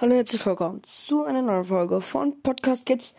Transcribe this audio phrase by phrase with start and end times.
[0.00, 3.14] Hallo, herzlich willkommen zu einer neuen Folge von Podcast Kids.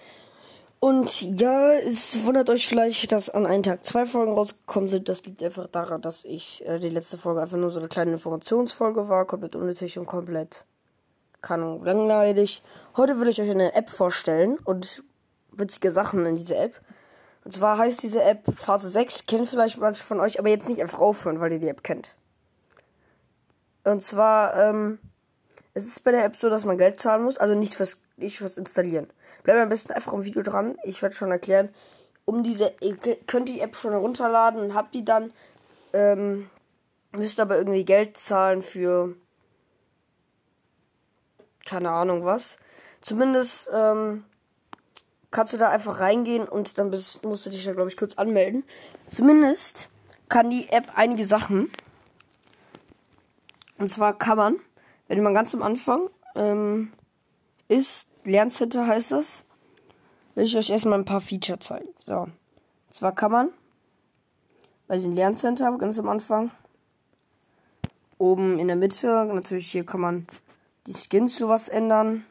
[0.79, 5.07] Und ja, es wundert euch vielleicht, dass an einem Tag zwei Folgen rausgekommen sind.
[5.07, 8.14] Das liegt einfach daran, dass ich äh, die letzte Folge einfach nur so eine kleine
[8.14, 10.65] Informationsfolge war, komplett unnötig und komplett,
[11.43, 12.64] keine Ahnung, langweilig.
[12.98, 15.04] Heute will ich euch eine App vorstellen und
[15.52, 16.82] witzige Sachen in dieser App.
[17.45, 20.82] Und zwar heißt diese App Phase 6, kennen vielleicht manche von euch, aber jetzt nicht
[20.82, 22.15] einfach aufhören, weil ihr die App kennt.
[23.84, 24.98] Und zwar, ähm,
[25.74, 28.38] es ist bei der App so, dass man Geld zahlen muss, also nicht fürs, nicht
[28.38, 29.10] fürs Installieren.
[29.43, 30.78] Bleibt am besten einfach im Video dran.
[30.84, 31.70] Ich werde schon erklären.
[32.25, 35.34] Um diese, ihr könnt die App schon herunterladen und habt die dann,
[35.94, 36.50] ähm,
[37.12, 39.16] müsst aber irgendwie Geld zahlen für,
[41.66, 42.58] keine Ahnung was.
[43.02, 44.23] Zumindest, ähm,
[45.31, 48.16] kannst du da einfach reingehen und dann bist, musst du dich da, glaube ich, kurz
[48.16, 48.64] anmelden.
[49.09, 49.90] Zumindest
[50.30, 51.72] kann die App einige Sachen.
[53.78, 54.60] Und zwar kann man,
[55.17, 56.94] wenn man ganz am Anfang ähm,
[57.67, 59.44] ist, Lerncenter heißt das,
[60.36, 61.90] will ich euch erstmal ein paar Feature zeigen.
[62.00, 62.17] So.
[62.22, 62.34] Und
[62.92, 63.50] zwar kann man
[64.88, 66.52] bei dem Lerncenter ganz am Anfang
[68.17, 70.28] oben in der Mitte, natürlich hier kann man
[70.88, 72.26] die Skins sowas ändern.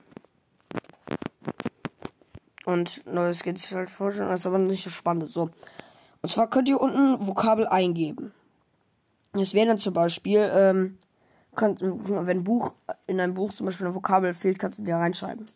[2.64, 5.28] Und neue Skins halt vorstellen, das ist aber nicht so spannend.
[5.28, 5.50] So.
[6.22, 8.32] Und zwar könnt ihr unten Vokabel eingeben.
[9.32, 10.96] Das wäre dann zum Beispiel, ähm,
[11.54, 12.74] könnt, wenn ein Buch,
[13.06, 15.46] in einem Buch zum Beispiel eine Vokabel fehlt, kannst du dir reinschreiben.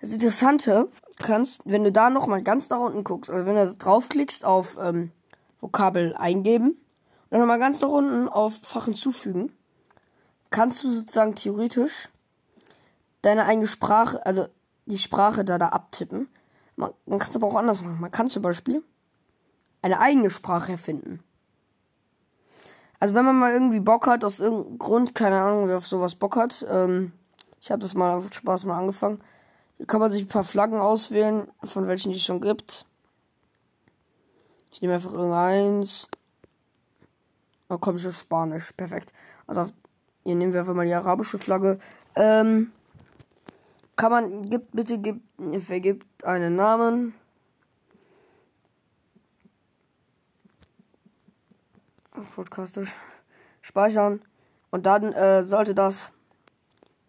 [0.00, 4.44] Das Interessante, kannst, wenn du da nochmal ganz nach unten guckst, also wenn du draufklickst
[4.44, 5.10] auf ähm,
[5.60, 6.78] Vokabel eingeben und
[7.30, 9.52] dann nochmal ganz nach unten auf Fach hinzufügen,
[10.50, 12.08] kannst du sozusagen theoretisch
[13.22, 14.46] deine eigene Sprache, also
[14.84, 16.28] die Sprache da da abtippen.
[16.76, 18.00] Man, man kann es aber auch anders machen.
[18.00, 18.82] Man kann zum Beispiel
[19.82, 21.20] eine eigene Sprache erfinden.
[22.98, 26.14] Also wenn man mal irgendwie Bock hat, aus irgendeinem Grund, keine Ahnung, wer auf sowas
[26.14, 27.12] Bock hat, ähm,
[27.60, 29.20] ich habe das mal auf Spaß mal angefangen.
[29.76, 32.86] Hier kann man sich ein paar Flaggen auswählen, von welchen es schon gibt.
[34.70, 36.08] Ich nehme einfach irgendeins.
[37.68, 38.72] Komme ich auf Spanisch.
[38.72, 39.12] Perfekt.
[39.46, 39.66] Also
[40.24, 41.78] hier nehmen wir einfach mal die arabische Flagge.
[42.14, 42.72] Ähm,
[43.96, 45.22] kann man, gibt, bitte, gibt,
[45.64, 47.14] vergibt einen Namen.
[52.34, 52.92] Podcastisch.
[53.62, 54.22] Speichern.
[54.70, 56.12] Und dann äh, sollte das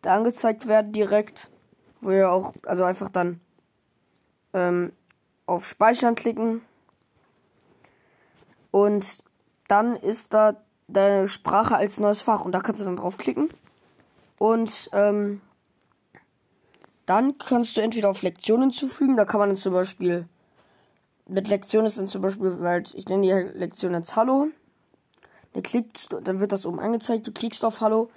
[0.02, 1.50] da angezeigt werden direkt.
[2.00, 3.42] Wo ihr auch, also einfach dann
[4.54, 4.92] ähm,
[5.46, 6.62] auf Speichern klicken.
[8.72, 9.24] Und
[9.68, 10.56] dann ist da
[10.88, 12.46] deine Sprache als neues Fach.
[12.46, 13.50] Und da kannst du dann draufklicken.
[14.38, 15.42] Und ähm,
[17.06, 19.18] dann kannst du entweder auf Lektionen hinzufügen.
[19.18, 20.28] Da kann man dann zum Beispiel
[21.28, 24.48] mit Lektion ist dann zum Beispiel, weil ich nenne die Lektion jetzt Hallo.
[25.58, 27.26] Dann klickst, dann wird das oben angezeigt.
[27.26, 28.12] Du klickst auf Hallo.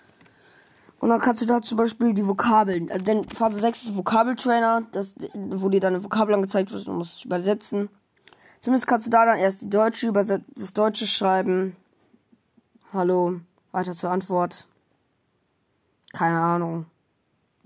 [0.98, 4.82] Und dann kannst du da zum Beispiel die Vokabeln, also denn Phase 6 ist Vokabeltrainer,
[4.92, 7.88] das, wo dir deine Vokabel angezeigt wird und musst übersetzen.
[8.60, 11.74] Zumindest kannst du da dann erst die deutsche überset das Deutsche schreiben.
[12.92, 13.40] Hallo,
[13.72, 14.66] weiter zur Antwort.
[16.12, 16.84] Keine Ahnung.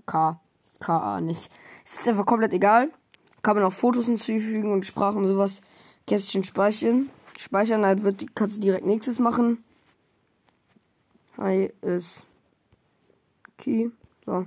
[0.05, 0.39] K.
[0.79, 1.19] K.
[1.19, 1.51] nicht.
[1.83, 2.91] Es ist einfach komplett egal.
[3.41, 5.59] Kann man auch Fotos hinzufügen und Sprachen und sowas.
[6.07, 7.09] Kästchen speichern.
[7.37, 9.63] Speichern, halt wird, kannst du direkt nächstes machen.
[11.37, 12.25] Hi ist
[13.57, 13.89] Key.
[14.25, 14.45] So.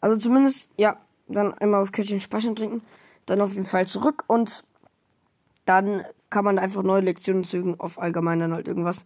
[0.00, 0.98] Also zumindest, ja,
[1.28, 2.82] dann einmal auf Kästchen speichern trinken.
[3.26, 4.64] Dann auf jeden Fall zurück und
[5.64, 9.04] dann kann man einfach neue Lektionen zügen auf allgemein dann halt irgendwas.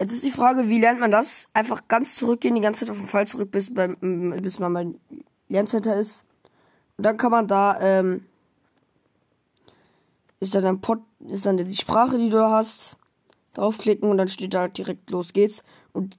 [0.00, 1.48] Jetzt ist die Frage, wie lernt man das?
[1.52, 3.96] Einfach ganz zurückgehen, die ganze Zeit auf den Fall zurück, bis, beim,
[4.42, 4.94] bis man beim
[5.48, 6.24] Lerncenter ist.
[6.96, 8.24] Und dann kann man da, ähm,
[10.38, 12.96] ist dann ein Pod, ist dann die Sprache, die du hast,
[13.54, 15.62] draufklicken und dann steht da direkt los geht's.
[15.92, 16.18] Und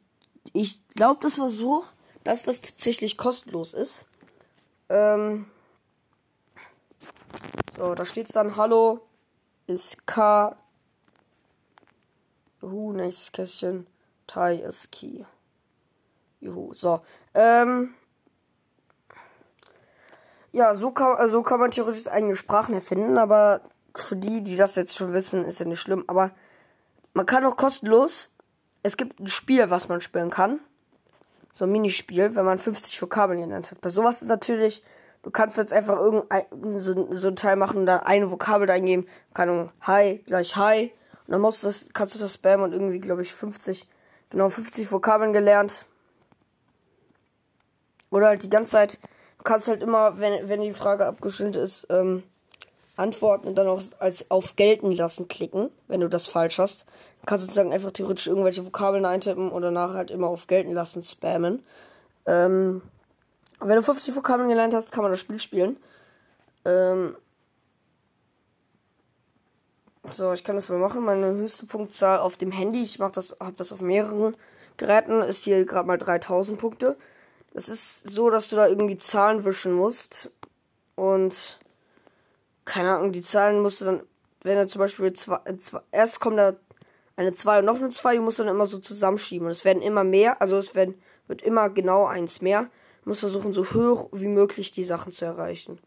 [0.53, 1.83] ich glaube, das war so,
[2.23, 4.05] dass das tatsächlich kostenlos ist.
[4.89, 5.45] Ähm,
[7.77, 9.01] so, da steht's dann Hallo
[9.67, 10.55] ist K.
[12.61, 13.87] Juhu, nächstes Kästchen.
[14.27, 15.23] Tai ist Key.
[16.39, 17.01] Juhu, so.
[17.33, 17.93] Ähm,
[20.51, 23.61] ja, so kann, so kann man theoretisch eigene Sprachen erfinden, aber
[23.95, 26.03] für die, die das jetzt schon wissen, ist ja nicht schlimm.
[26.07, 26.31] Aber
[27.13, 28.29] man kann auch kostenlos.
[28.83, 30.59] Es gibt ein Spiel, was man spielen kann.
[31.53, 33.81] So ein Minispiel, wenn man 50 Vokabeln genannt hat.
[33.81, 34.83] Bei sowas ist natürlich,
[35.23, 36.45] du kannst jetzt einfach irgendein
[36.79, 39.05] so, so ein Teil machen und da eine Vokabel eingeben.
[39.33, 40.93] Keine Ahnung, Hi gleich Hi.
[41.27, 43.89] Und dann musst du das, kannst du das spammen und irgendwie, glaube ich, 50,
[44.29, 45.85] genau 50 Vokabeln gelernt.
[48.09, 48.99] Oder halt die ganze Zeit
[49.41, 52.21] Du kannst halt immer, wenn, wenn die Frage abgestimmt ist, ähm,
[53.01, 56.85] antworten und dann auch als auf gelten lassen klicken, wenn du das falsch hast.
[57.21, 61.03] Du kannst sozusagen einfach theoretisch irgendwelche Vokabeln eintippen und danach halt immer auf gelten lassen
[61.03, 61.63] spammen.
[62.25, 62.81] Ähm,
[63.59, 65.77] Wenn du 50 Vokabeln gelernt hast, kann man das Spiel spielen.
[66.65, 67.15] Ähm
[70.09, 71.03] so, ich kann das mal machen.
[71.03, 74.35] Meine höchste Punktzahl auf dem Handy, ich mache das, habe das auf mehreren
[74.77, 76.97] Geräten, ist hier gerade mal 3000 Punkte.
[77.53, 80.31] Das ist so, dass du da irgendwie Zahlen wischen musst.
[80.95, 81.59] Und
[82.71, 84.01] keine Ahnung, die Zahlen musst du dann,
[84.43, 86.53] wenn du zum Beispiel zwei, zwei, erst kommt da
[87.17, 89.47] eine 2 und noch eine 2, die musst du dann immer so zusammenschieben.
[89.47, 90.95] Und es werden immer mehr, also es werden,
[91.27, 92.69] wird immer genau eins mehr.
[93.03, 95.79] Du musst versuchen, so hoch wie möglich die Sachen zu erreichen.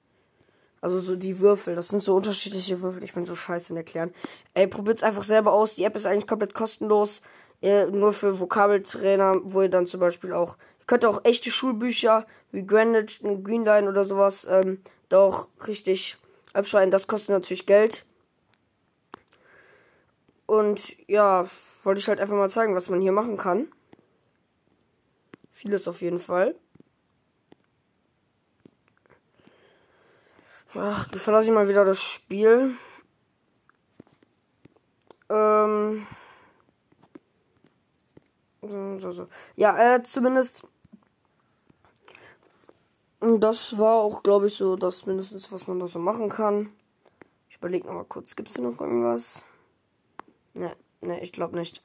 [0.83, 3.03] Also so die Würfel, das sind so unterschiedliche Würfel.
[3.03, 4.13] Ich bin so scheiße in Erklären.
[4.53, 5.77] Ey, probiert's einfach selber aus.
[5.77, 7.23] Die App ist eigentlich komplett kostenlos.
[7.63, 10.59] Äh, nur für Vokabeltrainer, wo ihr dann zum Beispiel auch.
[10.81, 16.19] Ihr könnt auch echte Schulbücher wie Greenwich, Greenline oder sowas ähm, da auch richtig
[16.55, 16.91] abschreiben.
[16.91, 18.07] Das kostet natürlich Geld.
[20.47, 21.47] Und ja,
[21.83, 23.69] wollte ich halt einfach mal zeigen, was man hier machen kann.
[25.53, 26.55] Vieles auf jeden Fall.
[30.75, 32.77] Ja, ich verlasse ich mal wieder das Spiel.
[35.31, 36.07] Ähm.
[38.63, 39.29] So, so.
[39.57, 40.67] Ja, äh, zumindest.
[43.39, 46.71] Das war auch, glaube ich, so das mindestens, was man da so machen kann.
[47.49, 49.47] Ich überlege noch mal kurz, gibt es hier noch irgendwas?
[50.53, 51.83] Ne, ne, ich glaube nicht.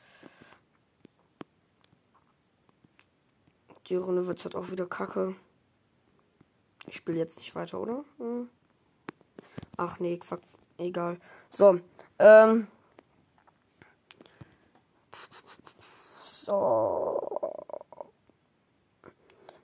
[3.87, 5.33] Die Runde wird halt auch wieder kacke.
[6.87, 8.03] Ich spiele jetzt nicht weiter, oder?
[8.17, 8.49] Hm.
[9.77, 10.41] Ach nee, fuck.
[10.77, 11.21] Egal.
[11.49, 11.79] So.
[12.19, 12.67] Ähm.
[16.25, 17.28] So.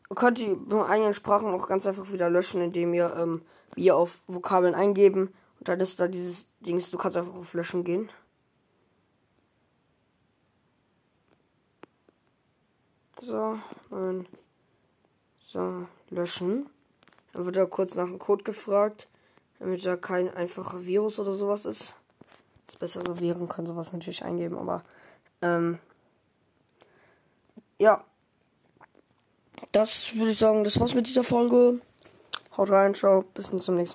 [0.10, 3.42] Ihr könnt die eigenen Sprachen auch ganz einfach wieder löschen, indem ihr ähm,
[3.76, 5.34] hier auf Vokabeln eingeben.
[5.60, 8.10] Und dann ist da dieses Dings, du kannst einfach auf Löschen gehen.
[13.22, 13.58] So,
[13.90, 14.28] und
[15.48, 16.70] so, löschen.
[17.34, 19.08] Dann wird er kurz nach dem Code gefragt
[19.60, 21.96] damit da kein einfacher Virus oder sowas ist.
[22.68, 24.84] Das bessere Viren können sowas natürlich eingeben, aber
[25.42, 25.80] ähm,
[27.80, 28.04] ja.
[29.76, 31.82] Das würde ich sagen, das war's mit dieser Folge.
[32.56, 33.86] Haut rein, ciao, bis zum nächsten Mal.